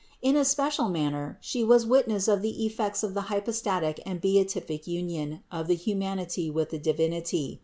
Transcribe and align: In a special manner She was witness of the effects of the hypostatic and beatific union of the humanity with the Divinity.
In 0.19 0.35
a 0.35 0.43
special 0.43 0.89
manner 0.89 1.37
She 1.41 1.63
was 1.63 1.85
witness 1.85 2.27
of 2.27 2.41
the 2.41 2.65
effects 2.65 3.03
of 3.03 3.13
the 3.13 3.21
hypostatic 3.29 3.99
and 4.03 4.19
beatific 4.19 4.87
union 4.87 5.43
of 5.51 5.67
the 5.67 5.75
humanity 5.75 6.49
with 6.49 6.71
the 6.71 6.79
Divinity. 6.79 7.59